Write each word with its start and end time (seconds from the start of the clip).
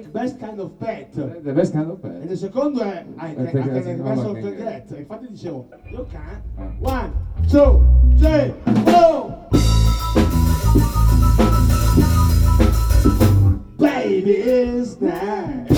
take 0.00 0.12
best 0.12 0.40
kind 0.40 0.60
of 0.60 0.78
pet. 0.78 1.12
The 1.12 1.52
best 1.52 1.72
kind 1.72 1.90
of 1.90 1.98
E 1.98 2.00
pet. 2.00 2.30
il 2.30 2.36
secondo 2.36 2.82
è 2.82 3.04
I 3.18 3.34
can, 3.34 3.46
I 3.46 3.50
can 3.50 4.00
a 4.00 4.02
best 4.02 4.24
of 4.24 4.40
the. 4.40 4.94
E 4.94 4.98
infatti 4.98 5.26
dicevo, 5.28 5.68
you 5.90 6.06
can. 6.10 6.42
Ah. 6.56 6.72
One, 6.80 7.12
two, 7.48 7.84
three, 8.16 8.54
four. 8.84 9.48
Baby 13.78 14.32
is 14.32 14.96
there. 14.96 15.69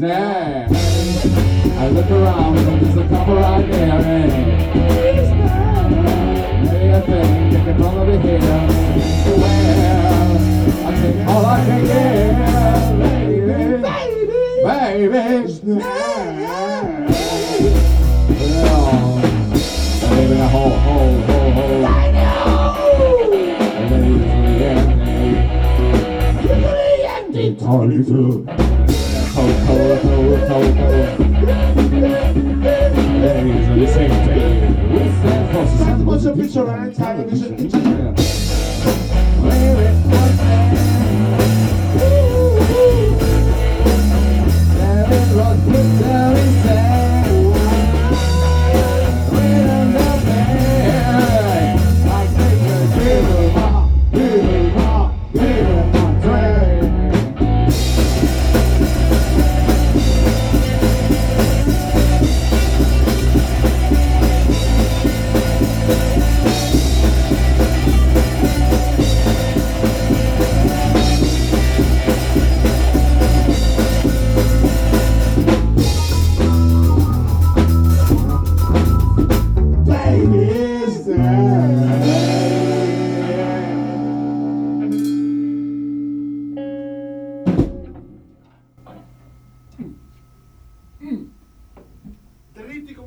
now. 0.00 0.66
I 1.78 1.88
look 1.88 2.10
around, 2.10 2.54
but 2.54 2.80
there's 2.80 2.96
a 2.96 3.08
couple 3.08 3.34
right 3.36 3.70
there, 3.70 3.92
and 3.92 4.32
maybe 6.64 6.90
I 6.90 7.00
think 7.00 7.52
they 7.52 7.60
can 7.60 7.76
come 7.76 7.96
over 7.98 8.18
here. 8.18 8.40
Well, 9.40 10.38
I 10.86 10.90
take 11.00 11.26
all 11.28 11.44
I 11.44 11.48
can 11.66 11.80
get, 11.86 12.98
baby, 12.98 13.40
baby, 13.42 13.76
baby. 13.82 14.36
Well, 14.64 14.90
baby, 20.10 20.36
hold, 20.48 20.74
hold, 20.80 21.24
hold, 21.24 21.52
hold. 21.52 21.84
I 21.84 21.88
know. 22.12 22.74
Baby, 23.88 24.10
baby, 24.10 24.14
baby. 24.58 25.40
You're 26.46 26.60
gonna 26.60 26.76
be 26.76 27.04
empty, 27.04 27.44
tall 27.56 27.84
little. 27.86 28.69
Ladies, 29.40 29.64
I'm 33.68 33.86
saying 33.86 34.12
thank 34.26 35.56
you. 35.98 36.04
Once 36.04 36.24
a 36.26 36.32
picture, 36.36 36.68
I'm 36.68 36.92
tired 36.92 37.32
of 37.32 37.42
it. 37.42 38.09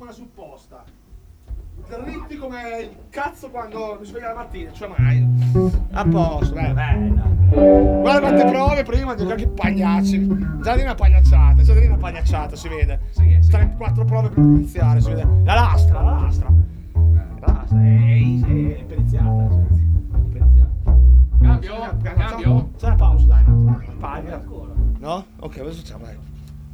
Una 0.04 0.12
supposta. 0.12 0.84
Dritti 1.88 2.36
come 2.36 2.80
il 2.82 2.96
cazzo 3.10 3.50
quando 3.50 3.96
mi 3.98 4.06
sveglia 4.06 4.28
la 4.28 4.34
mattina, 4.34 4.72
cioè 4.72 4.88
mai. 4.96 5.26
A 5.92 6.04
posto, 6.04 6.54
beh, 6.54 6.72
bella. 6.72 7.22
Guarda 7.50 8.20
quante 8.20 8.44
prove 8.44 8.82
prima, 8.84 9.14
dico 9.14 9.34
che 9.34 9.48
pagliacci. 9.48 10.60
Già 10.62 10.76
di 10.76 10.82
una 10.82 10.94
pagliacciata, 10.94 11.62
già 11.62 11.74
di 11.74 11.86
una 11.86 11.96
pagliacciata, 11.96 12.54
si 12.54 12.68
vede. 12.68 13.00
Tre, 13.50 13.74
quattro 13.76 14.04
prove 14.04 14.28
per 14.28 14.38
iniziare, 14.38 15.00
si 15.00 15.08
vede. 15.10 15.26
La 15.44 15.54
lastra, 15.54 16.00
la 16.00 16.20
lastra. 16.20 16.48
La 17.40 17.52
lastra, 17.52 17.82
è, 17.82 17.90
è, 17.90 18.78
è 18.78 18.84
periziata. 18.84 19.48
cioè. 19.48 20.66
Cambio? 21.40 21.96
Cambio? 22.02 22.70
C'è 22.78 22.86
una 22.86 22.94
pausa, 22.94 23.26
dai, 23.26 23.44
un 23.46 23.68
attimo. 23.68 23.98
Paglia. 23.98 24.42
No? 24.98 25.24
Ok, 25.40 25.58
cosa 25.58 25.72
facciamo? 25.72 26.04
Dai. 26.04 26.16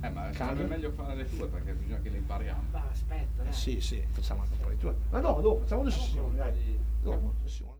Eh, 0.02 0.08
ma 0.08 0.32
sarebbe 0.32 0.64
meglio 0.64 0.90
fare 0.92 1.14
le 1.14 1.28
tue 1.28 1.46
perché 1.46 1.74
bisogna 1.74 2.00
che 2.00 2.08
le 2.08 2.16
impariamo. 2.18 2.62
Eh, 3.08 3.52
sì, 3.52 3.80
sì, 3.80 4.02
facciamo 4.10 4.42
anche 4.42 4.54
un 4.54 4.60
po' 4.60 4.70
di 4.70 4.76
tue. 4.78 4.94
Ma 5.10 5.20
no, 5.20 5.40
dopo, 5.40 5.60
facciamo 5.60 5.82
due 5.82 5.90
sessioni, 5.90 6.36
dai. 6.36 6.78
Dopo, 7.02 7.34
sessioni. 7.42 7.72